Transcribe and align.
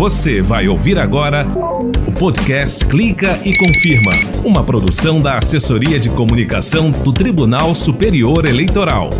Você 0.00 0.40
vai 0.40 0.66
ouvir 0.66 0.98
agora 0.98 1.46
o 2.08 2.10
podcast 2.12 2.86
Clica 2.86 3.38
e 3.44 3.54
Confirma, 3.58 4.12
uma 4.42 4.64
produção 4.64 5.20
da 5.20 5.36
Assessoria 5.36 6.00
de 6.00 6.08
Comunicação 6.08 6.90
do 6.90 7.12
Tribunal 7.12 7.74
Superior 7.74 8.46
Eleitoral. 8.46 9.10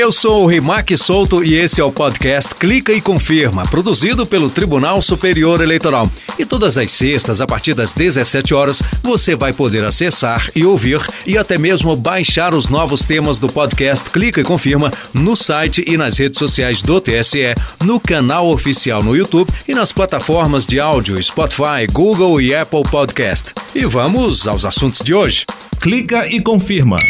Eu 0.00 0.10
sou 0.10 0.44
o 0.44 0.46
Rimac 0.46 0.96
Souto 0.96 1.44
e 1.44 1.56
esse 1.56 1.78
é 1.78 1.84
o 1.84 1.92
podcast 1.92 2.54
Clica 2.54 2.90
e 2.90 3.02
Confirma, 3.02 3.64
produzido 3.64 4.24
pelo 4.24 4.48
Tribunal 4.48 5.02
Superior 5.02 5.60
Eleitoral. 5.60 6.10
E 6.38 6.46
todas 6.46 6.78
as 6.78 6.90
sextas, 6.90 7.42
a 7.42 7.46
partir 7.46 7.74
das 7.74 7.92
17 7.92 8.54
horas, 8.54 8.82
você 9.02 9.36
vai 9.36 9.52
poder 9.52 9.84
acessar 9.84 10.48
e 10.56 10.64
ouvir 10.64 11.06
e 11.26 11.36
até 11.36 11.58
mesmo 11.58 11.94
baixar 11.94 12.54
os 12.54 12.70
novos 12.70 13.04
temas 13.04 13.38
do 13.38 13.46
podcast 13.46 14.08
Clica 14.08 14.40
e 14.40 14.42
Confirma 14.42 14.90
no 15.12 15.36
site 15.36 15.84
e 15.86 15.98
nas 15.98 16.16
redes 16.16 16.38
sociais 16.38 16.80
do 16.80 16.98
TSE, 16.98 17.54
no 17.84 18.00
canal 18.00 18.48
oficial 18.48 19.02
no 19.02 19.14
YouTube 19.14 19.52
e 19.68 19.74
nas 19.74 19.92
plataformas 19.92 20.64
de 20.64 20.80
áudio 20.80 21.22
Spotify, 21.22 21.86
Google 21.92 22.40
e 22.40 22.54
Apple 22.54 22.84
Podcast. 22.90 23.52
E 23.74 23.84
vamos 23.84 24.48
aos 24.48 24.64
assuntos 24.64 25.00
de 25.04 25.12
hoje. 25.12 25.44
Clica 25.78 26.26
e 26.26 26.40
confirma. 26.40 27.00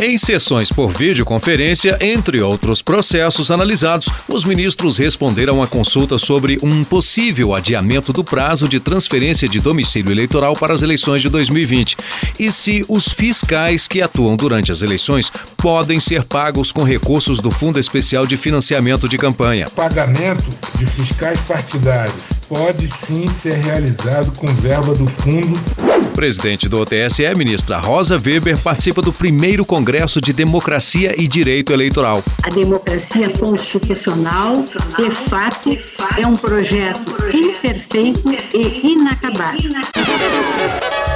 Em 0.00 0.16
sessões 0.16 0.70
por 0.70 0.92
videoconferência, 0.92 1.98
entre 2.00 2.40
outros 2.40 2.80
processos 2.80 3.50
analisados, 3.50 4.08
os 4.28 4.44
ministros 4.44 4.96
responderam 4.96 5.60
à 5.60 5.66
consulta 5.66 6.16
sobre 6.18 6.56
um 6.62 6.84
possível 6.84 7.52
adiamento 7.52 8.12
do 8.12 8.22
prazo 8.22 8.68
de 8.68 8.78
transferência 8.78 9.48
de 9.48 9.58
domicílio 9.58 10.12
eleitoral 10.12 10.54
para 10.54 10.72
as 10.72 10.82
eleições 10.82 11.20
de 11.20 11.28
2020 11.28 11.96
e 12.38 12.52
se 12.52 12.84
os 12.88 13.08
fiscais 13.08 13.88
que 13.88 14.00
atuam 14.00 14.36
durante 14.36 14.70
as 14.70 14.82
eleições 14.82 15.32
podem 15.56 15.98
ser 15.98 16.22
pagos 16.22 16.70
com 16.70 16.84
recursos 16.84 17.40
do 17.40 17.50
Fundo 17.50 17.80
Especial 17.80 18.24
de 18.24 18.36
Financiamento 18.36 19.08
de 19.08 19.18
Campanha. 19.18 19.66
Pagamento 19.74 20.48
de 20.76 20.86
fiscais 20.86 21.40
partidários 21.40 22.37
pode 22.48 22.88
sim 22.88 23.28
ser 23.28 23.54
realizado 23.54 24.32
com 24.32 24.46
verba 24.46 24.94
do 24.94 25.06
fundo. 25.06 25.58
O 26.06 26.10
presidente 26.12 26.68
do 26.68 26.84
TSE, 26.84 27.34
ministra 27.36 27.78
Rosa 27.78 28.16
Weber, 28.16 28.58
participa 28.58 29.02
do 29.02 29.12
primeiro 29.12 29.64
Congresso 29.64 30.20
de 30.20 30.32
Democracia 30.32 31.14
e 31.20 31.28
Direito 31.28 31.72
Eleitoral. 31.72 32.22
A 32.42 32.48
democracia 32.48 33.28
constitucional, 33.28 34.64
de 34.96 35.10
fato, 35.10 35.78
é 36.16 36.26
um 36.26 36.36
projeto 36.36 37.14
imperfeito 37.32 38.30
e 38.54 38.92
inacabado. 38.92 39.58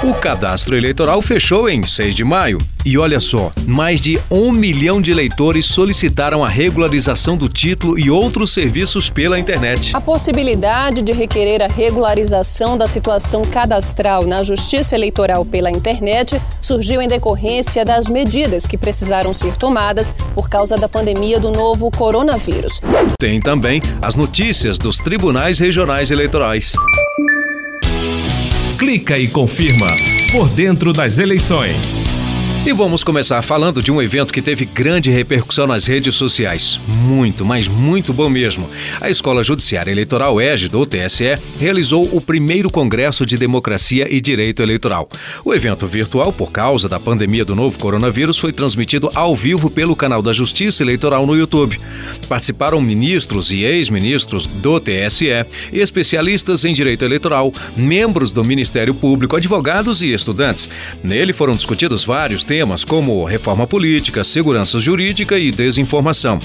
O 0.04 0.12
cadastro 0.14 0.76
eleitoral 0.76 1.22
fechou 1.22 1.68
em 1.68 1.80
6 1.80 2.16
de 2.16 2.24
maio. 2.24 2.58
E 2.84 2.98
olha 2.98 3.20
só, 3.20 3.52
mais 3.68 4.00
de 4.00 4.18
um 4.28 4.50
milhão 4.50 5.00
de 5.00 5.12
eleitores 5.12 5.66
solicitaram 5.66 6.44
a 6.44 6.48
regularização 6.48 7.36
do 7.36 7.48
título 7.48 7.96
e 7.96 8.10
outros 8.10 8.52
serviços 8.52 9.08
pela 9.08 9.38
internet. 9.38 9.92
A 9.94 10.00
possibilidade 10.00 11.02
de 11.02 11.12
requerer 11.12 11.62
a 11.62 11.68
regularização 11.68 12.76
da 12.76 12.88
situação 12.88 13.42
cadastral 13.42 14.26
na 14.26 14.42
Justiça 14.42 14.96
Eleitoral 14.96 15.44
pela 15.44 15.70
internet 15.70 16.42
surgiu 16.60 17.00
em 17.00 17.06
decorrência 17.06 17.84
das 17.84 18.08
medidas 18.08 18.66
que 18.66 18.76
precisaram 18.76 19.32
ser 19.32 19.56
tomadas 19.56 20.12
por 20.34 20.50
causa 20.50 20.76
da 20.76 20.88
pandemia 20.88 21.38
do 21.38 21.52
novo 21.52 21.92
coronavírus. 21.92 22.80
Tem 23.20 23.38
também 23.38 23.80
as 24.02 24.16
notícias 24.16 24.78
dos 24.78 24.96
tribunais 24.96 25.60
regionais 25.60 26.10
eleitorais. 26.10 26.72
Clica 28.82 29.16
e 29.16 29.28
confirma 29.28 29.96
por 30.32 30.48
dentro 30.48 30.92
das 30.92 31.16
eleições. 31.16 32.00
E 32.66 32.72
vamos 32.72 33.02
começar 33.02 33.42
falando 33.42 33.82
de 33.82 33.90
um 33.90 34.00
evento 34.02 34.32
que 34.32 34.42
teve 34.42 34.64
grande 34.64 35.10
repercussão 35.10 35.66
nas 35.66 35.84
redes 35.86 36.16
sociais. 36.16 36.80
Muito, 36.88 37.44
mas 37.44 37.66
muito 37.66 38.12
bom 38.12 38.28
mesmo. 38.28 38.70
A 39.00 39.10
Escola 39.10 39.42
Judiciária 39.42 39.90
Eleitoral 39.90 40.40
EGE 40.40 40.68
do 40.68 40.86
TSE 40.86 41.36
realizou 41.58 42.08
o 42.12 42.20
primeiro 42.20 42.70
Congresso 42.70 43.26
de 43.26 43.36
Democracia 43.36 44.06
e 44.08 44.20
Direito 44.20 44.62
Eleitoral. 44.62 45.08
O 45.44 45.52
evento 45.52 45.88
virtual, 45.88 46.32
por 46.32 46.52
causa 46.52 46.88
da 46.88 47.00
pandemia 47.00 47.44
do 47.44 47.56
novo 47.56 47.78
coronavírus, 47.78 48.38
foi 48.38 48.52
transmitido 48.52 49.10
ao 49.12 49.34
vivo 49.34 49.68
pelo 49.68 49.96
canal 49.96 50.22
da 50.22 50.32
Justiça 50.32 50.84
Eleitoral 50.84 51.26
no 51.26 51.36
YouTube. 51.36 51.80
Participaram 52.32 52.80
ministros 52.80 53.50
e 53.50 53.62
ex-ministros 53.62 54.46
do 54.46 54.80
TSE, 54.80 55.44
especialistas 55.70 56.64
em 56.64 56.72
direito 56.72 57.04
eleitoral, 57.04 57.52
membros 57.76 58.32
do 58.32 58.42
Ministério 58.42 58.94
Público, 58.94 59.36
advogados 59.36 60.00
e 60.00 60.14
estudantes. 60.14 60.66
Nele 61.04 61.34
foram 61.34 61.54
discutidos 61.54 62.06
vários 62.06 62.42
temas 62.42 62.86
como 62.86 63.22
reforma 63.26 63.66
política, 63.66 64.24
segurança 64.24 64.80
jurídica 64.80 65.38
e 65.38 65.50
desinformação. 65.50 66.40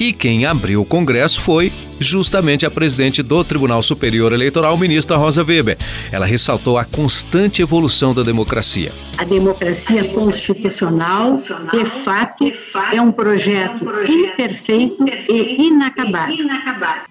E 0.00 0.14
quem 0.14 0.46
abriu 0.46 0.80
o 0.80 0.86
Congresso 0.86 1.42
foi 1.42 1.70
justamente 1.98 2.64
a 2.64 2.70
presidente 2.70 3.22
do 3.22 3.42
Tribunal 3.44 3.82
Superior 3.82 4.32
Eleitoral, 4.32 4.76
ministra 4.76 5.16
Rosa 5.16 5.44
Weber. 5.44 5.78
Ela 6.12 6.26
ressaltou 6.26 6.78
a 6.78 6.84
constante 6.84 7.62
evolução 7.62 8.14
da 8.14 8.22
democracia. 8.22 8.92
A 9.16 9.24
democracia 9.24 10.04
constitucional, 10.04 11.40
de 11.72 11.84
fato, 11.84 12.52
é 12.92 13.00
um 13.00 13.10
projeto 13.10 13.84
imperfeito 14.08 15.04
e 15.28 15.66
inacabado. 15.66 16.34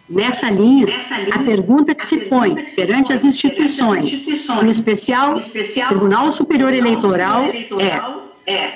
Nessa 0.09 0.50
linha, 0.50 0.88
a 1.31 1.40
pergunta 1.40 1.94
que 1.94 2.06
se 2.06 2.18
põe 2.18 2.56
perante 2.76 3.12
as 3.12 3.26
instituições, 3.26 4.26
em 4.26 4.70
especial 4.70 5.38
o 5.38 5.88
Tribunal 5.88 6.31
Superior 6.31 6.74
Eleitoral, 6.74 7.46
é 7.46 8.27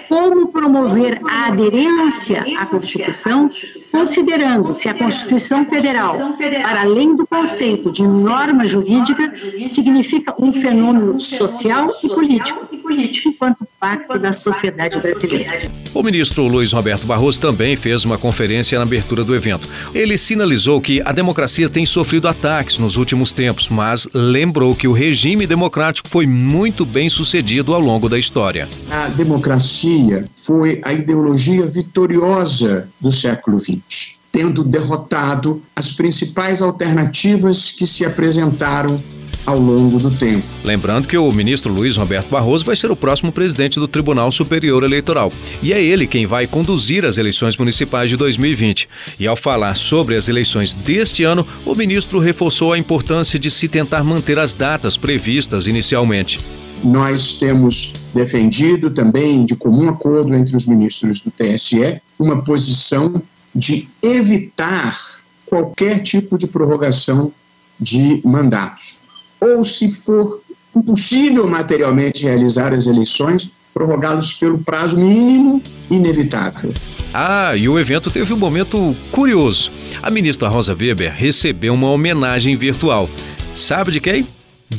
como 0.10 0.50
promover 0.50 1.22
a 1.30 1.48
aderência 1.48 2.44
à 2.58 2.66
Constituição, 2.66 3.48
considerando 3.92 4.74
que 4.74 4.90
a 4.90 4.94
Constituição 4.94 5.68
Federal, 5.68 6.16
para 6.62 6.82
além 6.82 7.16
do 7.16 7.26
conceito 7.26 7.90
de 7.92 8.06
norma 8.06 8.66
jurídica, 8.66 9.34
significa 9.66 10.34
um 10.40 10.52
fenômeno 10.52 11.18
social 11.18 11.88
e 12.04 12.10
político, 12.10 12.68
enquanto 12.94 13.68
pacto 13.80 14.18
da 14.18 14.34
sociedade 14.34 15.00
brasileira. 15.00 15.72
O 15.94 16.02
ministro 16.02 16.48
Luiz 16.48 16.72
Roberto 16.72 17.06
Barroso 17.06 17.40
também 17.40 17.76
fez 17.76 18.06
uma 18.06 18.18
conferência 18.18 18.78
na 18.78 18.84
abertura 18.84 19.24
do 19.24 19.36
evento. 19.36 19.68
Ele 19.94 20.18
sinalizou 20.18 20.80
que 20.80 21.02
a 21.04 21.12
democracia 21.12 21.70
tem 21.70 21.86
sofrido 21.86 22.28
ataques 22.28 22.78
nos 22.78 22.96
últimos 22.98 23.32
tempos, 23.32 23.70
mas 23.70 24.08
lembrou 24.14 24.76
que 24.76 24.88
o 24.88 24.94
regime 24.94 25.46
democrático 25.46 26.08
foi 26.08 26.26
muito 26.26 26.86
bem 26.86 27.10
sucedido 27.10 27.74
ao 27.74 27.82
longo 27.82 28.08
da 28.08 28.18
história. 28.18 28.70
A 28.90 29.08
democracia 29.10 29.52
democracia 29.62 30.26
foi 30.36 30.82
a 30.84 30.94
ideologia 30.94 31.66
vitoriosa 31.66 32.88
do 33.00 33.12
século 33.12 33.60
XX, 33.60 34.18
tendo 34.32 34.64
derrotado 34.64 35.62
as 35.76 35.92
principais 35.92 36.62
alternativas 36.62 37.72
que 37.72 37.86
se 37.86 38.06
apresentaram 38.06 39.02
ao 39.46 39.60
longo 39.60 39.98
do 39.98 40.12
tempo. 40.12 40.48
Lembrando 40.64 41.08
que 41.08 41.18
o 41.18 41.32
ministro 41.32 41.74
Luiz 41.74 41.96
Roberto 41.98 42.30
Barroso 42.30 42.66
vai 42.66 42.76
ser 42.76 42.92
o 42.92 42.96
próximo 42.96 43.32
presidente 43.32 43.80
do 43.80 43.88
Tribunal 43.88 44.32
Superior 44.32 44.84
Eleitoral. 44.84 45.32
E 45.62 45.74
é 45.74 45.82
ele 45.82 46.08
quem 46.08 46.26
vai 46.26 46.48
conduzir 46.48 47.06
as 47.06 47.18
eleições 47.18 47.58
municipais 47.58 48.10
de 48.10 48.18
2020. 48.18 48.88
E 49.20 49.28
ao 49.28 49.36
falar 49.36 49.76
sobre 49.76 50.16
as 50.16 50.30
eleições 50.30 50.74
deste 50.74 51.24
ano, 51.24 51.46
o 51.66 51.76
ministro 51.76 52.20
reforçou 52.20 52.74
a 52.74 52.78
importância 52.78 53.40
de 53.40 53.50
se 53.50 53.68
tentar 53.68 54.04
manter 54.04 54.40
as 54.40 54.54
datas 54.54 54.98
previstas 54.98 55.68
inicialmente. 55.68 56.40
Nós 56.84 57.36
temos 57.36 57.94
defendido 58.14 58.90
também, 58.90 59.46
de 59.46 59.56
comum 59.56 59.88
acordo 59.88 60.34
entre 60.34 60.56
os 60.56 60.66
ministros 60.66 61.22
do 61.22 61.32
TSE, 61.32 62.02
uma 62.18 62.42
posição 62.42 63.22
de 63.54 63.88
evitar 64.02 64.98
qualquer 65.46 66.00
tipo 66.00 66.38
de 66.38 66.48
prorrogação 66.48 67.32
de 67.80 68.22
mandatos. 68.24 69.01
Ou, 69.42 69.64
se 69.64 69.92
for 69.92 70.42
impossível 70.76 71.48
materialmente 71.48 72.24
realizar 72.24 72.74
as 72.74 72.88
eleições, 72.88 73.52
prorrogá-los 73.74 74.34
pelo 74.34 74.60
prazo 74.60 74.98
mínimo 74.98 75.62
inevitável. 75.90 76.74
Ah, 77.14 77.56
e 77.56 77.68
o 77.68 77.80
evento 77.80 78.10
teve 78.10 78.32
um 78.34 78.38
momento 78.38 78.96
curioso. 79.12 79.72
A 80.02 80.10
ministra 80.10 80.48
Rosa 80.48 80.74
Weber 80.74 81.14
recebeu 81.14 81.74
uma 81.74 81.90
homenagem 81.90 82.56
virtual. 82.56 83.10
Sabe 83.56 83.92
de 83.92 84.00
quem? 84.00 84.28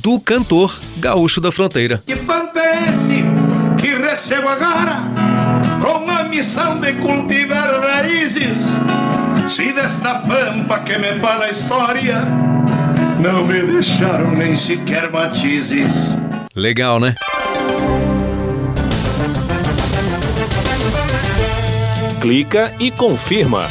do 0.00 0.18
cantor 0.18 0.78
gaúcho 0.96 1.40
da 1.40 1.52
fronteira. 1.52 2.02
Que 2.06 2.16
pampa 2.16 2.58
é 2.58 2.88
esse 2.88 3.22
que 3.78 3.94
recebo 3.94 4.48
agora 4.48 5.02
com 5.80 6.10
a 6.10 6.24
missão 6.24 6.80
de 6.80 6.94
cultivar 6.94 7.68
raízes? 7.80 8.68
Se 9.48 9.72
desta 9.72 10.14
pampa 10.20 10.80
que 10.80 10.96
me 10.96 11.18
fala 11.18 11.44
a 11.44 11.50
história 11.50 12.22
não 13.22 13.46
me 13.46 13.62
deixaram 13.62 14.32
nem 14.32 14.56
sequer 14.56 15.08
matizes. 15.08 16.12
Legal, 16.56 16.98
né? 16.98 17.14
Clica 22.20 22.72
e 22.80 22.90
confirma. 22.90 23.64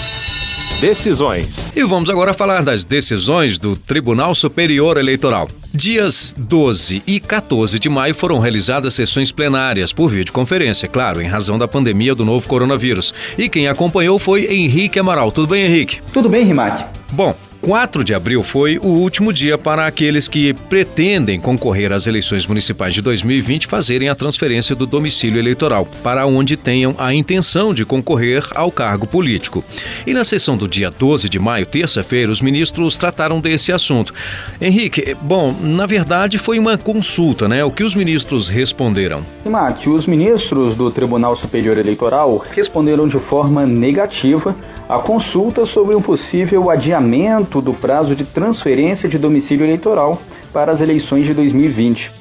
Decisões. 0.80 1.70
E 1.76 1.84
vamos 1.84 2.10
agora 2.10 2.34
falar 2.34 2.64
das 2.64 2.86
decisões 2.86 3.60
do 3.60 3.76
Tribunal 3.76 4.34
Superior 4.34 4.98
Eleitoral. 4.98 5.50
Dias 5.74 6.34
12 6.38 7.04
e 7.06 7.20
14 7.20 7.78
de 7.78 7.90
maio 7.90 8.16
foram 8.16 8.40
realizadas 8.40 8.94
sessões 8.94 9.34
plenárias 9.34 9.92
por 9.92 10.10
videoconferência, 10.10 10.88
claro, 10.88 11.22
em 11.22 11.28
razão 11.28 11.60
da 11.60 11.68
pandemia 11.68 12.16
do 12.16 12.26
novo 12.26 12.48
coronavírus. 12.48 13.14
E 13.38 13.50
quem 13.50 13.68
acompanhou 13.68 14.18
foi 14.18 14.46
Henrique 14.46 14.98
Amaral. 14.98 15.32
Tudo 15.32 15.48
bem, 15.48 15.66
Henrique? 15.66 16.00
Tudo 16.14 16.30
bem, 16.30 16.46
Rimac. 16.46 16.86
Bom, 17.12 17.36
4 17.62 18.04
de 18.04 18.16
abril 18.16 18.42
foi 18.42 18.80
o 18.80 18.88
último 18.88 19.32
dia 19.32 19.56
para 19.56 19.86
aqueles 19.86 20.28
que 20.28 20.52
pretendem 20.52 21.40
concorrer 21.40 21.92
às 21.92 22.08
eleições 22.08 22.48
municipais 22.48 22.92
de 22.92 23.04
2020 23.04 23.68
fazerem 23.68 24.10
a 24.10 24.16
transferência 24.16 24.76
do 24.76 24.88
domicílio 24.88 25.38
eleitoral 25.38 25.88
para 26.02 26.26
onde 26.26 26.58
tenham 26.58 26.96
a 26.98 27.14
intenção 27.14 27.72
de 27.72 27.86
concorrer 27.86 28.44
ao 28.56 28.72
cargo 28.72 29.06
político. 29.06 29.64
E 30.08 30.14
na 30.14 30.24
sessão 30.24 30.58
do 30.58 30.68
dia 30.68 30.90
12 30.90 31.30
de 31.30 31.38
maio, 31.38 31.68
terça-feira, 31.68 32.32
os 32.32 32.42
ministros 32.42 32.98
trataram 32.98 33.40
desse 33.40 33.72
assunto. 33.72 34.12
Henrique, 34.60 35.16
bom, 35.22 35.56
na 35.62 35.86
verdade 35.86 36.40
foi 36.40 36.58
uma 36.58 36.80
consulta, 36.80 37.48
né? 37.48 37.64
O 37.64 37.70
que 37.70 37.84
os 37.84 37.94
ministros 37.94 38.50
responderam? 38.50 39.24
Mac, 39.46 39.86
os 39.86 40.08
ministros 40.08 40.76
do 40.76 40.90
Tribunal 40.90 41.38
Superior 41.38 41.78
Eleitoral 41.78 42.44
responderam 42.56 43.08
de 43.08 43.20
forma 43.20 43.68
negativa 43.68 44.56
a 44.92 45.00
consulta 45.00 45.66
sobre 45.66 45.96
um 45.96 46.02
possível 46.02 46.70
adiamento 46.70 47.62
do 47.62 47.74
prazo 47.74 48.14
de 48.14 48.26
transferência 48.26 49.08
de 49.08 49.18
domicílio 49.18 49.66
eleitoral 49.66 50.22
para 50.52 50.74
as 50.74 50.82
eleições 50.82 51.24
de 51.24 51.34
2020. 51.34 52.12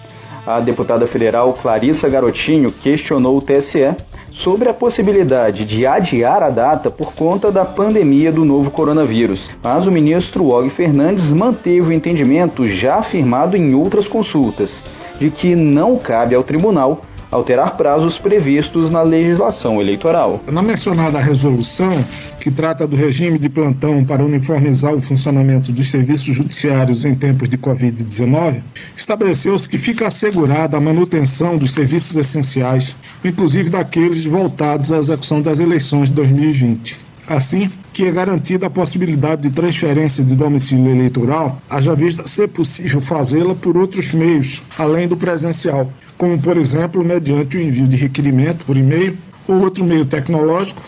A 0.46 0.60
deputada 0.60 1.04
federal 1.08 1.52
Clarissa 1.52 2.08
Garotinho 2.08 2.70
questionou 2.70 3.36
o 3.36 3.42
TSE 3.42 3.92
sobre 4.30 4.68
a 4.68 4.72
possibilidade 4.72 5.64
de 5.64 5.84
adiar 5.84 6.44
a 6.44 6.48
data 6.48 6.88
por 6.92 7.12
conta 7.12 7.50
da 7.50 7.64
pandemia 7.64 8.30
do 8.30 8.44
novo 8.44 8.70
coronavírus. 8.70 9.50
Mas 9.60 9.84
o 9.88 9.90
ministro 9.90 10.46
Og 10.46 10.70
Fernandes 10.70 11.28
manteve 11.32 11.88
o 11.88 11.92
entendimento 11.92 12.68
já 12.68 12.98
afirmado 12.98 13.56
em 13.56 13.74
outras 13.74 14.06
consultas, 14.06 14.70
de 15.18 15.28
que 15.28 15.56
não 15.56 15.96
cabe 15.96 16.36
ao 16.36 16.44
tribunal 16.44 17.02
alterar 17.30 17.76
prazos 17.76 18.18
previstos 18.18 18.90
na 18.90 19.02
legislação 19.02 19.80
eleitoral. 19.80 20.40
Na 20.48 20.62
mencionada 20.62 21.18
resolução, 21.20 22.04
que 22.40 22.50
trata 22.50 22.86
do 22.86 22.96
regime 22.96 23.38
de 23.38 23.48
plantão 23.48 24.04
para 24.04 24.24
uniformizar 24.24 24.94
o 24.94 25.00
funcionamento 25.00 25.70
dos 25.72 25.90
serviços 25.90 26.34
judiciários 26.34 27.04
em 27.04 27.14
tempos 27.14 27.48
de 27.48 27.56
Covid-19, 27.56 28.62
estabeleceu-se 28.96 29.68
que 29.68 29.78
fica 29.78 30.06
assegurada 30.06 30.76
a 30.76 30.80
manutenção 30.80 31.56
dos 31.56 31.72
serviços 31.72 32.16
essenciais, 32.16 32.96
inclusive 33.24 33.70
daqueles 33.70 34.24
voltados 34.24 34.90
à 34.90 34.98
execução 34.98 35.40
das 35.40 35.60
eleições 35.60 36.08
de 36.08 36.14
2020. 36.14 36.98
Assim, 37.28 37.70
que 38.00 38.06
é 38.06 38.10
garantida 38.10 38.66
a 38.66 38.70
possibilidade 38.70 39.42
de 39.42 39.50
transferência 39.50 40.24
de 40.24 40.34
domicílio 40.34 40.90
eleitoral, 40.90 41.60
haja 41.68 41.94
vista 41.94 42.26
ser 42.26 42.48
possível 42.48 42.98
fazê-la 42.98 43.54
por 43.54 43.76
outros 43.76 44.14
meios, 44.14 44.62
além 44.78 45.06
do 45.06 45.18
presencial, 45.18 45.92
como, 46.16 46.40
por 46.40 46.56
exemplo, 46.56 47.04
mediante 47.04 47.58
o 47.58 47.60
envio 47.60 47.86
de 47.86 47.98
requerimento 47.98 48.64
por 48.64 48.74
e-mail 48.74 49.18
ou 49.46 49.56
outro 49.56 49.84
meio 49.84 50.06
tecnológico 50.06 50.80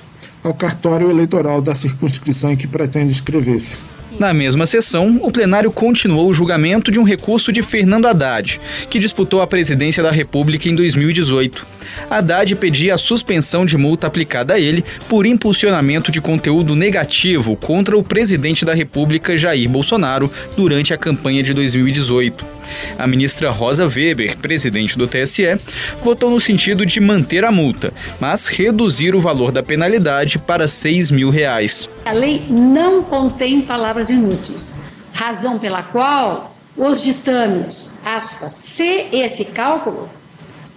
ao 0.42 0.54
cartório 0.54 1.10
eleitoral 1.10 1.60
da 1.60 1.74
circunscrição 1.74 2.52
em 2.52 2.56
que 2.56 2.66
pretende 2.66 3.12
inscrever-se. 3.12 3.76
Na 4.18 4.32
mesma 4.32 4.66
sessão, 4.66 5.18
o 5.22 5.30
plenário 5.30 5.72
continuou 5.72 6.28
o 6.28 6.32
julgamento 6.32 6.90
de 6.90 6.98
um 6.98 7.02
recurso 7.02 7.52
de 7.52 7.62
Fernando 7.62 8.06
Haddad, 8.06 8.60
que 8.90 8.98
disputou 8.98 9.40
a 9.40 9.46
presidência 9.46 10.02
da 10.02 10.10
República 10.10 10.68
em 10.68 10.74
2018. 10.74 11.66
Haddad 12.10 12.54
pedia 12.56 12.94
a 12.94 12.98
suspensão 12.98 13.64
de 13.64 13.76
multa 13.76 14.06
aplicada 14.06 14.54
a 14.54 14.60
ele 14.60 14.84
por 15.08 15.26
impulsionamento 15.26 16.12
de 16.12 16.20
conteúdo 16.20 16.76
negativo 16.76 17.56
contra 17.56 17.96
o 17.96 18.02
presidente 18.02 18.64
da 18.64 18.74
República, 18.74 19.36
Jair 19.36 19.68
Bolsonaro, 19.68 20.30
durante 20.56 20.92
a 20.92 20.98
campanha 20.98 21.42
de 21.42 21.52
2018. 21.54 22.61
A 22.98 23.06
ministra 23.06 23.50
Rosa 23.50 23.86
Weber, 23.86 24.36
presidente 24.38 24.96
do 24.96 25.06
TSE, 25.06 25.56
votou 26.02 26.30
no 26.30 26.40
sentido 26.40 26.84
de 26.84 27.00
manter 27.00 27.44
a 27.44 27.52
multa, 27.52 27.92
mas 28.20 28.46
reduzir 28.46 29.14
o 29.14 29.20
valor 29.20 29.52
da 29.52 29.62
penalidade 29.62 30.38
para 30.38 30.68
6 30.68 31.10
mil 31.10 31.30
reais. 31.30 31.88
A 32.04 32.12
lei 32.12 32.42
não 32.48 33.02
contém 33.02 33.60
palavras 33.60 34.10
inúteis, 34.10 34.78
razão 35.12 35.58
pela 35.58 35.82
qual 35.82 36.56
os 36.76 37.02
ditames, 37.02 37.98
aspas, 38.04 38.52
se 38.52 39.06
esse 39.12 39.46
cálculo 39.46 40.08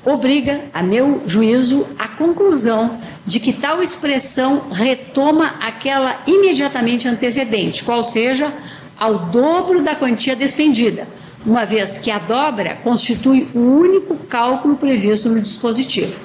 obriga, 0.05 0.61
a 0.73 0.83
meu 0.83 1.23
juízo, 1.25 1.87
a 1.97 2.07
conclusão 2.07 2.99
de 3.25 3.39
que 3.39 3.51
tal 3.51 3.81
expressão 3.81 4.69
retoma 4.69 5.55
aquela 5.59 6.21
imediatamente 6.27 7.07
antecedente, 7.07 7.83
qual 7.83 8.03
seja 8.03 8.53
ao 8.97 9.25
dobro 9.27 9.81
da 9.81 9.95
quantia 9.95 10.35
despendida, 10.35 11.07
uma 11.45 11.65
vez 11.65 11.97
que 11.97 12.09
a 12.09 12.17
dobra 12.17 12.75
constitui 12.83 13.47
o 13.53 13.59
único 13.59 14.15
cálculo 14.15 14.75
previsto 14.75 15.29
no 15.29 15.39
dispositivo. 15.39 16.21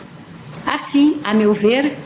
Assim, 0.67 1.21
a 1.23 1.35
meu 1.35 1.53
ver, 1.53 1.99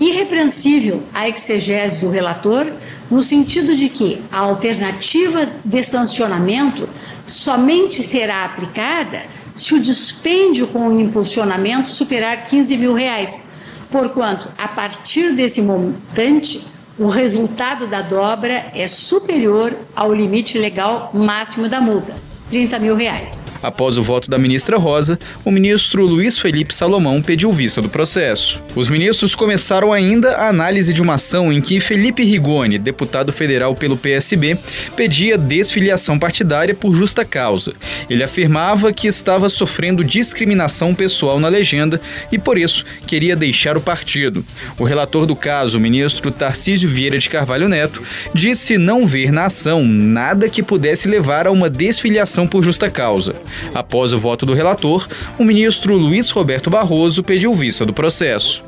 irrepreensível 0.00 1.02
a 1.14 1.28
exegese 1.28 2.00
do 2.00 2.10
relator, 2.10 2.72
no 3.10 3.22
sentido 3.22 3.74
de 3.74 3.88
que 3.88 4.20
a 4.32 4.40
alternativa 4.40 5.48
de 5.64 5.82
sancionamento 5.82 6.88
somente 7.26 8.02
será 8.02 8.44
aplicada 8.44 9.22
se 9.54 9.74
o 9.74 9.80
dispêndio 9.80 10.66
com 10.66 10.88
o 10.88 11.00
impulsionamento 11.00 11.90
superar 11.90 12.44
15 12.44 12.76
mil 12.76 12.94
reais, 12.94 13.48
porquanto, 13.90 14.48
a 14.58 14.68
partir 14.68 15.32
desse 15.34 15.62
montante, 15.62 16.66
o 16.98 17.08
resultado 17.08 17.86
da 17.86 18.02
dobra 18.02 18.70
é 18.74 18.86
superior 18.86 19.76
ao 19.94 20.12
limite 20.12 20.58
legal 20.58 21.10
máximo 21.14 21.68
da 21.68 21.80
multa. 21.80 22.25
30 22.50 22.78
mil 22.78 22.94
reais. 22.94 23.44
Após 23.62 23.96
o 23.96 24.02
voto 24.02 24.30
da 24.30 24.38
ministra 24.38 24.78
Rosa, 24.78 25.18
o 25.44 25.50
ministro 25.50 26.04
Luiz 26.04 26.38
Felipe 26.38 26.74
Salomão 26.74 27.20
pediu 27.20 27.52
vista 27.52 27.82
do 27.82 27.88
processo. 27.88 28.60
Os 28.74 28.88
ministros 28.88 29.34
começaram 29.34 29.92
ainda 29.92 30.36
a 30.36 30.48
análise 30.48 30.92
de 30.92 31.02
uma 31.02 31.14
ação 31.14 31.52
em 31.52 31.60
que 31.60 31.80
Felipe 31.80 32.22
Rigoni, 32.22 32.78
deputado 32.78 33.32
federal 33.32 33.74
pelo 33.74 33.96
PSB, 33.96 34.56
pedia 34.94 35.36
desfiliação 35.36 36.18
partidária 36.18 36.74
por 36.74 36.94
justa 36.94 37.24
causa. 37.24 37.74
Ele 38.08 38.22
afirmava 38.22 38.92
que 38.92 39.08
estava 39.08 39.48
sofrendo 39.48 40.04
discriminação 40.04 40.94
pessoal 40.94 41.40
na 41.40 41.48
legenda 41.48 42.00
e, 42.30 42.38
por 42.38 42.58
isso, 42.58 42.84
queria 43.06 43.34
deixar 43.34 43.76
o 43.76 43.80
partido. 43.80 44.44
O 44.78 44.84
relator 44.84 45.26
do 45.26 45.34
caso, 45.34 45.78
o 45.78 45.80
ministro 45.80 46.30
Tarcísio 46.30 46.88
Vieira 46.88 47.18
de 47.18 47.28
Carvalho 47.28 47.68
Neto, 47.68 48.02
disse 48.34 48.78
não 48.78 49.06
ver 49.06 49.32
na 49.32 49.44
ação 49.44 49.84
nada 49.84 50.48
que 50.48 50.62
pudesse 50.62 51.08
levar 51.08 51.46
a 51.46 51.50
uma 51.50 51.70
desfiliação 51.70 52.35
ação 52.36 52.46
por 52.46 52.62
justa 52.62 52.90
causa. 52.90 53.34
Após 53.72 54.12
o 54.12 54.18
voto 54.18 54.44
do 54.44 54.52
relator, 54.52 55.08
o 55.38 55.44
ministro 55.44 55.96
Luiz 55.96 56.28
Roberto 56.30 56.68
Barroso 56.68 57.22
pediu 57.22 57.54
vista 57.54 57.86
do 57.86 57.94
processo. 57.94 58.62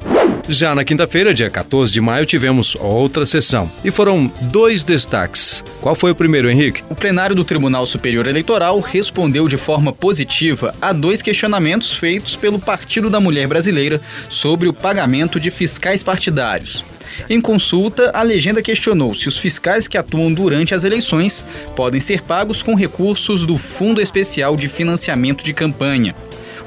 Já 0.49 0.75
na 0.75 0.85
quinta-feira, 0.85 1.35
dia 1.35 1.51
14 1.51 1.93
de 1.93 2.01
maio, 2.01 2.25
tivemos 2.25 2.75
outra 2.77 3.27
sessão. 3.27 3.71
E 3.85 3.91
foram 3.91 4.33
dois 4.51 4.83
destaques. 4.83 5.63
Qual 5.83 5.95
foi 5.95 6.11
o 6.11 6.15
primeiro, 6.15 6.51
Henrique? 6.51 6.83
O 6.89 6.95
plenário 6.95 7.37
do 7.37 7.45
Tribunal 7.45 7.85
Superior 7.85 8.27
Eleitoral 8.27 8.81
respondeu 8.81 9.47
de 9.47 9.59
forma 9.59 9.93
positiva 9.93 10.75
a 10.81 10.95
dois 10.95 11.21
questionamentos 11.21 11.93
feitos 11.93 12.35
pelo 12.35 12.59
Partido 12.59 13.11
da 13.11 13.21
Mulher 13.21 13.47
Brasileira 13.47 14.01
sobre 14.31 14.69
o 14.69 14.73
pagamento 14.73 15.39
de 15.39 15.51
fiscais 15.51 16.03
partidários. 16.03 16.83
Em 17.29 17.41
consulta, 17.41 18.11
a 18.15 18.23
legenda 18.23 18.63
questionou 18.63 19.15
se 19.15 19.29
os 19.29 19.39
fiscais 19.39 19.89
que 19.89 19.99
atuam 19.99 20.33
durante 20.33 20.75
as 20.75 20.85
eleições 20.85 21.45
podem 21.75 22.01
ser 22.01 22.23
pagos 22.23 22.63
com 22.63 22.75
recursos 22.75 23.45
do 23.45 23.57
Fundo 23.57 24.01
Especial 24.01 24.57
de 24.57 24.69
Financiamento 24.69 25.45
de 25.45 25.53
Campanha. 25.53 26.15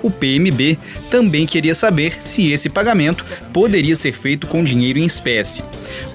O 0.04 0.10
PMB 0.10 0.80
também 1.10 1.46
queria 1.46 1.76
saber 1.76 2.16
se 2.20 2.52
esse 2.52 2.70
pagamento 2.70 3.24
poderia 3.54 3.96
ser 3.96 4.14
feito 4.14 4.48
com 4.48 4.64
dinheiro 4.64 4.98
em 4.98 5.06
espécie. 5.06 5.64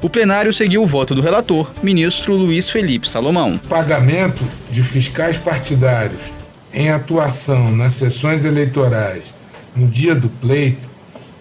O 0.02 0.10
plenário 0.10 0.52
seguiu 0.52 0.82
o 0.82 0.86
voto 0.86 1.14
do 1.14 1.22
relator, 1.22 1.70
ministro 1.82 2.34
Luiz 2.34 2.68
Felipe 2.68 3.08
Salomão. 3.08 3.58
Pagamento 3.68 4.42
de 4.70 4.82
fiscais 4.82 5.38
partidários 5.38 6.32
em 6.72 6.90
atuação 6.90 7.74
nas 7.74 7.94
sessões 7.94 8.44
eleitorais 8.44 9.34
no 9.74 9.86
dia 9.86 10.14
do 10.14 10.28
pleito 10.28 10.85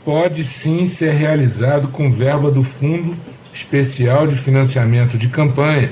pode 0.05 0.43
sim 0.43 0.85
ser 0.85 1.13
realizado 1.13 1.87
com 1.87 2.11
verba 2.11 2.51
do 2.51 2.63
Fundo 2.63 3.17
Especial 3.51 4.27
de 4.27 4.35
Financiamento 4.35 5.17
de 5.17 5.29
Campanha, 5.29 5.89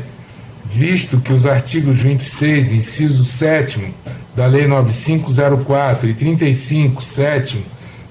visto 0.63 1.19
que 1.19 1.33
os 1.33 1.47
artigos 1.47 1.99
26, 1.99 2.73
inciso 2.73 3.25
7 3.25 3.91
da 4.35 4.45
Lei 4.45 4.67
9504 4.67 6.07
e 6.07 6.13
35, 6.13 7.01
7 7.01 7.65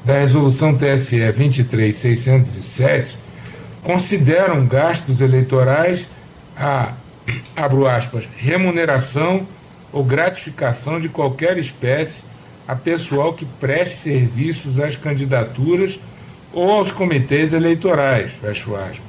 da 0.05 0.19
Resolução 0.19 0.77
TSE 0.77 1.21
23607 1.21 3.17
consideram 3.85 4.67
gastos 4.67 5.21
eleitorais 5.21 6.09
a, 6.57 6.93
abro 7.55 7.87
aspas, 7.87 8.25
remuneração 8.37 9.47
ou 9.93 10.03
gratificação 10.05 11.01
de 11.01 11.09
qualquer 11.09 11.59
espécie 11.59 12.25
a 12.67 12.75
pessoal 12.75 13.33
que 13.33 13.45
preste 13.45 13.97
serviços 13.97 14.79
às 14.79 14.97
candidaturas 14.97 15.99
ou 16.53 16.71
aos 16.71 16.91
comitês 16.91 17.53
eleitorais, 17.53 18.31
fecho 18.31 18.75
aspas. 18.77 19.01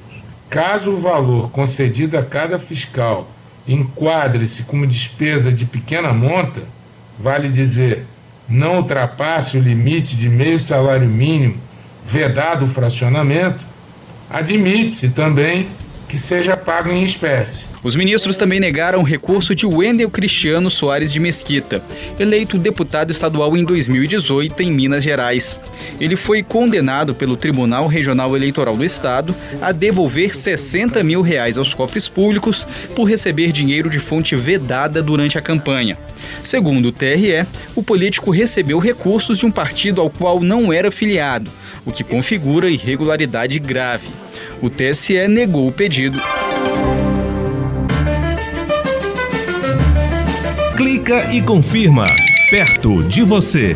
Caso 0.50 0.92
o 0.92 1.00
valor 1.00 1.50
concedido 1.52 2.18
a 2.18 2.24
cada 2.24 2.60
fiscal 2.60 3.28
enquadre-se 3.68 4.64
como 4.64 4.86
despesa 4.86 5.52
de 5.52 5.66
pequena 5.66 6.14
monta, 6.14 6.62
vale 7.18 7.50
dizer, 7.50 8.06
não 8.48 8.78
ultrapasse 8.78 9.58
o 9.58 9.62
limite 9.62 10.16
de 10.16 10.30
meio 10.30 10.60
salário 10.60 11.08
mínimo, 11.08 11.58
vedado 12.06 12.66
o 12.66 12.70
fracionamento, 12.70 13.64
admite-se 14.30 15.10
também 15.10 15.68
que 16.14 16.18
seja 16.20 16.56
pago 16.56 16.92
em 16.92 17.04
espécie. 17.04 17.66
Os 17.82 17.96
ministros 17.96 18.38
também 18.38 18.60
negaram 18.60 19.00
o 19.00 19.04
recurso 19.04 19.56
de 19.56 19.66
Wendel 19.66 20.12
Cristiano 20.12 20.70
Soares 20.70 21.12
de 21.12 21.20
Mesquita, 21.20 21.82
eleito 22.20 22.60
deputado 22.60 23.10
estadual 23.10 23.58
em 23.58 23.64
2018 23.64 24.62
em 24.62 24.72
Minas 24.72 25.04
Gerais. 25.04 25.60
Ele 26.00 26.16
foi 26.16 26.44
condenado 26.44 27.16
pelo 27.16 27.36
Tribunal 27.36 27.88
Regional 27.88 28.36
Eleitoral 28.36 28.78
do 28.78 28.86
Estado 28.86 29.36
a 29.60 29.72
devolver 29.72 30.36
60 30.36 31.02
mil 31.02 31.24
reais 31.24 31.58
aos 31.58 31.74
cofres 31.74 32.08
públicos 32.08 32.68
por 32.96 33.06
receber 33.06 33.52
dinheiro 33.52 33.90
de 33.90 33.98
fonte 33.98 34.36
vedada 34.36 35.02
durante 35.02 35.40
a 35.40 35.42
campanha. 35.42 35.98
Segundo 36.44 36.90
o 36.90 36.92
TRE, 36.92 37.44
o 37.76 37.82
político 37.82 38.30
recebeu 38.30 38.78
recursos 38.78 39.40
de 39.40 39.48
um 39.48 39.52
partido 39.52 40.00
ao 40.00 40.12
qual 40.12 40.40
não 40.40 40.72
era 40.72 40.92
filiado, 40.92 41.50
o 41.88 41.92
que 41.92 42.04
configura 42.04 42.70
irregularidade 42.70 43.58
grave. 43.58 44.23
O 44.64 44.70
TSE 44.70 45.28
negou 45.28 45.68
o 45.68 45.74
pedido. 45.74 46.18
Clica 50.78 51.34
e 51.34 51.42
confirma 51.42 52.08
perto 52.50 53.04
de 53.04 53.24
você. 53.24 53.76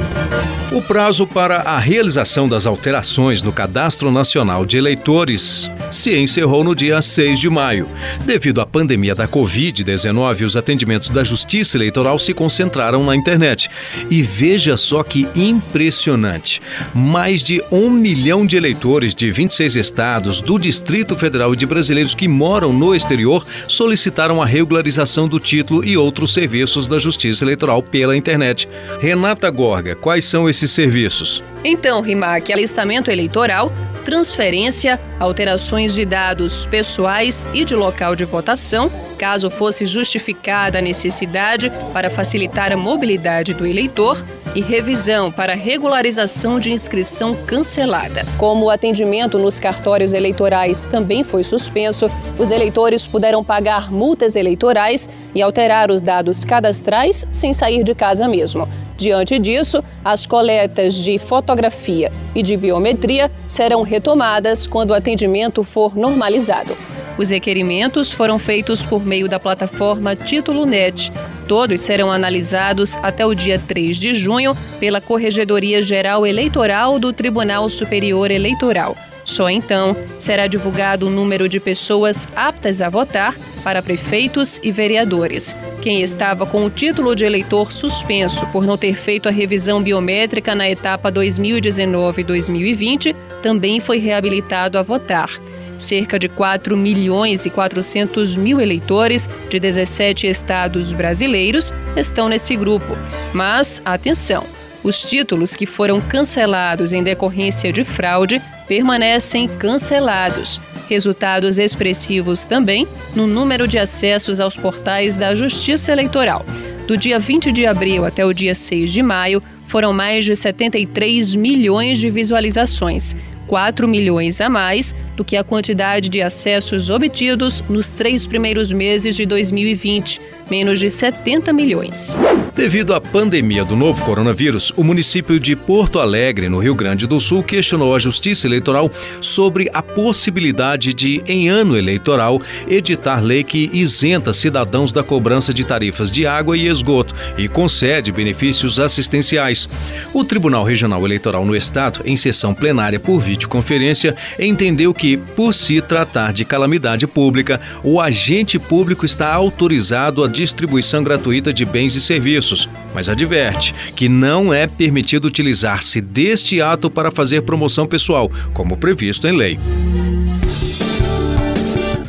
O 0.78 0.82
prazo 0.84 1.26
para 1.26 1.62
a 1.62 1.80
realização 1.80 2.48
das 2.48 2.68
alterações 2.68 3.42
no 3.42 3.52
Cadastro 3.52 4.12
Nacional 4.12 4.64
de 4.64 4.78
Eleitores 4.78 5.68
se 5.92 6.16
encerrou 6.16 6.64
no 6.64 6.76
dia 6.76 7.02
6 7.02 7.40
de 7.40 7.50
maio. 7.50 7.90
Devido 8.24 8.62
à 8.62 8.66
pandemia 8.66 9.16
da 9.16 9.28
Covid-19, 9.28 10.46
os 10.46 10.56
atendimentos 10.56 11.10
da 11.10 11.24
Justiça 11.24 11.78
Eleitoral 11.78 12.20
se 12.20 12.32
concentraram 12.32 13.04
na 13.04 13.16
internet. 13.16 13.72
E 14.08 14.22
veja 14.22 14.78
só 14.78 15.02
que 15.02 15.28
impressionante: 15.34 16.62
mais 16.94 17.42
de 17.42 17.60
um 17.72 17.90
milhão 17.90 18.46
de 18.46 18.56
eleitores 18.56 19.16
de 19.16 19.32
26 19.32 19.78
estados, 19.78 20.42
do 20.42 20.60
Distrito 20.60 21.16
Federal 21.16 21.56
e 21.56 21.58
de 21.58 21.66
brasileiros 21.66 22.14
que 22.14 22.28
moram 22.28 22.72
no 22.72 22.94
exterior 22.94 23.44
solicitaram 23.68 24.44
a 24.44 24.46
regularização 24.46 25.28
do 25.28 25.40
título 25.40 25.84
e 25.84 25.98
outros 25.98 26.34
serviços 26.34 26.88
da 26.88 27.00
Justiça 27.00 27.44
Eleitoral 27.44 27.82
pela 27.82 28.16
internet. 28.16 28.70
Renata 29.00 29.50
Gorga, 29.50 29.96
quais 29.96 30.24
são 30.24 30.48
esses 30.48 30.67
serviços? 30.72 31.44
Então, 31.64 32.02
Rimac, 32.02 32.52
alistamento 32.52 33.12
eleitoral, 33.12 33.72
transferência, 34.06 35.00
alterações 35.20 35.94
de 35.94 36.06
dados 36.06 36.66
pessoais 36.66 37.48
e 37.54 37.66
de 37.66 37.76
local 37.76 38.16
de 38.16 38.24
votação, 38.24 38.90
caso 39.18 39.50
fosse 39.50 39.86
justificada 39.86 40.80
a 40.80 40.82
necessidade 40.82 41.70
para 41.92 42.10
facilitar 42.10 42.72
a 42.72 42.78
mobilidade 42.78 43.54
do 43.54 43.66
eleitor, 43.66 44.24
e 44.58 44.62
revisão 44.62 45.32
para 45.32 45.54
regularização 45.54 46.60
de 46.60 46.72
inscrição 46.72 47.36
cancelada. 47.46 48.26
Como 48.40 48.66
o 48.66 48.70
atendimento 48.72 49.38
nos 49.38 49.60
cartórios 49.60 50.16
eleitorais 50.16 50.84
também 50.84 51.24
foi 51.24 51.44
suspenso, 51.44 52.10
os 52.40 52.50
eleitores 52.50 53.06
puderam 53.06 53.44
pagar 53.44 53.92
multas 53.92 54.36
eleitorais 54.36 55.08
e 55.36 55.44
alterar 55.44 55.92
os 55.92 56.02
dados 56.02 56.44
cadastrais 56.44 57.24
sem 57.30 57.54
sair 57.54 57.84
de 57.84 57.94
casa 57.94 58.28
mesmo. 58.28 58.68
Diante 58.98 59.38
disso, 59.38 59.84
as 60.04 60.26
coletas 60.26 60.96
de 60.96 61.20
fotografia 61.20 62.12
e 62.34 62.42
de 62.42 62.58
biometria 62.58 63.32
serão 63.48 63.84
retomadas 63.84 64.66
quando 64.66 64.90
o 64.90 64.96
atendimento 64.96 65.64
for 65.64 65.96
normalizado. 65.96 66.76
Os 67.16 67.30
requerimentos 67.30 68.12
foram 68.12 68.40
feitos 68.40 68.84
por 68.84 69.06
meio 69.06 69.28
da 69.28 69.40
plataforma 69.40 70.16
Título 70.16 70.66
Net. 70.66 71.12
Todos 71.48 71.80
serão 71.80 72.12
analisados 72.12 72.98
até 72.98 73.26
o 73.26 73.34
dia 73.34 73.58
3 73.58 73.98
de 73.98 74.14
junho 74.14 74.54
pela 74.80 75.00
Corregedoria 75.00 75.82
Geral 75.82 76.28
Eleitoral 76.28 77.00
do 77.00 77.14
Tribunal 77.14 77.70
Superior 77.70 78.32
Eleitoral. 78.32 78.98
Só 79.24 79.50
então 79.50 79.96
será 80.20 80.46
divulgado 80.48 81.08
o 81.08 81.10
número 81.10 81.48
de 81.50 81.60
pessoas 81.60 82.28
aptas 82.36 82.82
a 82.82 82.90
votar 82.90 83.36
para 83.64 83.82
prefeitos 83.82 84.60
e 84.64 84.72
vereadores. 84.72 85.56
Quem 85.82 86.02
estava 86.02 86.46
com 86.46 86.66
o 86.66 86.70
título 86.70 87.16
de 87.16 87.26
eleitor 87.26 87.72
suspenso 87.72 88.46
por 88.48 88.66
não 88.66 88.78
ter 88.78 88.96
feito 88.96 89.30
a 89.30 89.32
revisão 89.32 89.82
biométrica 89.82 90.54
na 90.56 90.70
etapa 90.70 91.10
2019-2020 91.12 93.16
também 93.42 93.80
foi 93.80 94.00
reabilitado 94.00 94.78
a 94.78 94.82
votar. 94.82 95.30
Cerca 95.78 96.18
de 96.18 96.28
4 96.28 96.76
milhões 96.76 97.46
e 97.46 97.50
400 97.50 98.36
mil 98.36 98.60
eleitores 98.60 99.30
de 99.50 99.60
17 99.60 100.28
estados 100.28 100.92
brasileiros 100.92 101.72
estão 101.96 102.28
nesse 102.28 102.56
grupo. 102.56 102.98
Mas, 103.34 103.82
atenção! 103.86 104.46
Os 104.84 105.02
títulos 105.02 105.56
que 105.56 105.66
foram 105.66 106.00
cancelados 106.00 106.94
em 106.94 107.04
decorrência 107.04 107.72
de 107.74 107.84
fraude 107.84 108.42
permanecem 108.68 109.48
cancelados. 109.48 110.62
Resultados 110.90 111.60
expressivos 111.60 112.46
também 112.46 112.88
no 113.14 113.28
número 113.28 113.68
de 113.68 113.78
acessos 113.78 114.40
aos 114.40 114.56
portais 114.56 115.16
da 115.16 115.36
Justiça 115.36 115.92
Eleitoral. 115.92 116.46
Do 116.88 116.96
dia 116.96 117.20
20 117.20 117.52
de 117.52 117.66
abril 117.66 118.06
até 118.06 118.26
o 118.26 118.32
dia 118.32 118.56
6 118.56 118.94
de 118.94 119.04
maio, 119.04 119.44
foram 119.66 119.92
mais 119.92 120.24
de 120.24 120.34
73 120.34 121.36
milhões 121.36 121.98
de 121.98 122.10
visualizações, 122.10 123.14
4 123.48 123.88
milhões 123.88 124.40
a 124.42 124.50
mais 124.50 124.94
do 125.16 125.26
que 125.26 125.36
a 125.36 125.44
quantidade 125.44 126.10
de 126.10 126.22
acessos 126.22 126.90
obtidos 126.90 127.64
nos 127.68 127.92
três 127.92 128.28
primeiros 128.28 128.72
meses 128.72 129.16
de 129.16 129.26
2020, 129.26 130.22
menos 130.50 130.80
de 130.80 130.90
70 130.90 131.52
milhões. 131.52 132.16
Devido 132.56 132.94
à 132.94 133.02
pandemia 133.02 133.64
do 133.64 133.76
novo 133.76 134.04
coronavírus, 134.04 134.74
o 134.76 134.84
município 134.84 135.40
de 135.40 135.56
Porto 135.56 136.00
Alegre, 136.00 136.50
no 136.50 136.60
Rio 136.60 136.74
Grande 136.74 137.06
do 137.06 137.20
Sul, 137.20 137.44
questionou 137.44 137.96
a 137.96 138.00
Justiça 138.00 138.48
Eleitoral 138.48 138.90
sobre 139.22 139.70
a 139.74 139.82
possibilidade 139.82 140.94
de, 140.94 141.22
em 141.28 141.50
ano 141.50 141.78
eleitoral, 141.78 142.42
editar 142.68 143.20
lei 143.20 143.44
que 143.44 143.70
isenta 143.74 144.34
cidadãos 144.34 144.92
da 144.92 145.04
cobrança 145.04 145.54
de 145.54 145.64
tarifas 145.64 146.10
de 146.10 146.26
água 146.26 146.58
e 146.58 146.68
esgoto 146.68 147.14
e 147.38 147.48
concede 147.48 148.12
benefícios 148.12 148.80
assistenciais. 148.80 149.70
O 150.14 150.24
Tribunal 150.24 150.64
Regional 150.64 151.06
Eleitoral 151.06 151.46
no 151.46 151.56
Estado, 151.56 152.02
em 152.06 152.18
sessão 152.18 152.54
plenária 152.54 153.00
por 153.00 153.20
videoconferência, 153.38 154.16
entendeu 154.40 154.94
que, 154.94 155.16
por 155.16 155.54
se 155.54 155.80
tratar 155.80 156.34
de 156.34 156.44
calamidade 156.44 157.06
pública, 157.06 157.62
o 157.84 158.02
agente 158.02 158.58
público 158.58 159.06
está 159.06 159.32
autorizado 159.34 160.24
a 160.24 160.28
distribuição 160.28 161.04
gratuita 161.04 161.54
de 161.54 161.64
bens 161.64 161.96
e 161.96 162.02
serviços, 162.02 162.68
mas 162.94 163.08
adverte 163.08 163.74
que 163.96 164.10
não 164.10 164.54
é 164.54 164.66
permitido 164.68 165.26
utilizar-se 165.26 166.02
deste 166.02 166.62
ato 166.62 166.90
para 166.90 167.12
fazer 167.12 167.42
promoção 167.44 167.86
pessoal, 167.86 168.30
como 168.54 168.76
previsto 168.76 169.28
em 169.28 169.38
lei. 169.38 169.60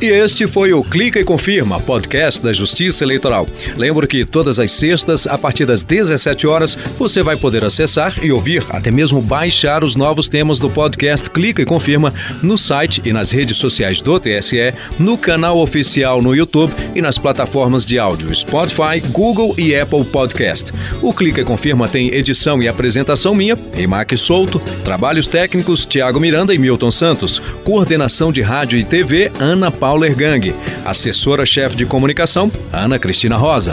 E 0.01 0.05
este 0.05 0.47
foi 0.47 0.71
o 0.71 0.81
Clica 0.81 1.19
e 1.19 1.25
Confirma, 1.25 1.77
podcast 1.77 2.41
da 2.41 2.53
Justiça 2.53 3.03
Eleitoral. 3.03 3.45
Lembro 3.75 4.07
que 4.07 4.23
todas 4.23 4.57
as 4.57 4.71
sextas, 4.71 5.27
a 5.27 5.37
partir 5.37 5.65
das 5.65 5.83
17 5.83 6.47
horas, 6.47 6.75
você 6.97 7.21
vai 7.21 7.35
poder 7.35 7.65
acessar 7.65 8.13
e 8.23 8.31
ouvir, 8.31 8.65
até 8.69 8.91
mesmo 8.91 9.21
baixar 9.21 9.83
os 9.83 9.97
novos 9.97 10.29
temas 10.29 10.57
do 10.57 10.69
podcast 10.69 11.29
Clica 11.29 11.61
e 11.61 11.65
Confirma 11.65 12.13
no 12.41 12.57
site 12.57 13.01
e 13.03 13.11
nas 13.11 13.29
redes 13.29 13.57
sociais 13.57 14.01
do 14.01 14.17
TSE, 14.17 14.73
no 14.97 15.17
canal 15.17 15.57
oficial 15.57 16.21
no 16.21 16.33
YouTube 16.33 16.73
e 16.95 17.01
nas 17.01 17.17
plataformas 17.17 17.85
de 17.85 17.99
áudio 17.99 18.33
Spotify, 18.33 19.01
Google 19.11 19.53
e 19.57 19.75
Apple 19.75 20.05
Podcast. 20.05 20.71
O 21.01 21.13
Clica 21.13 21.45
Confirma 21.45 21.87
tem 21.87 22.13
edição 22.13 22.61
e 22.61 22.67
apresentação 22.67 23.33
minha, 23.33 23.57
Rimac 23.73 24.15
Souto, 24.17 24.59
trabalhos 24.83 25.29
técnicos 25.29 25.85
Tiago 25.85 26.19
Miranda 26.19 26.53
e 26.53 26.57
Milton 26.57 26.91
Santos, 26.91 27.39
coordenação 27.63 28.33
de 28.33 28.41
rádio 28.41 28.77
e 28.77 28.83
TV 28.83 29.31
Ana 29.39 29.71
Paula 29.71 30.07
Ergang. 30.07 30.53
Assessora-chefe 30.85 31.77
de 31.77 31.85
comunicação, 31.85 32.51
Ana 32.73 32.99
Cristina 32.99 33.37
Rosa. 33.37 33.71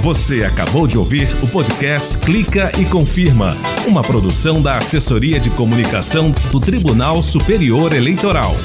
Você 0.00 0.44
acabou 0.44 0.86
de 0.86 0.96
ouvir 0.96 1.28
o 1.42 1.46
podcast 1.46 2.16
Clica 2.18 2.72
e 2.80 2.84
Confirma, 2.86 3.54
uma 3.86 4.02
produção 4.02 4.62
da 4.62 4.78
Assessoria 4.78 5.38
de 5.38 5.50
Comunicação 5.50 6.30
do 6.50 6.58
Tribunal 6.58 7.22
Superior 7.22 7.92
Eleitoral. 7.92 8.56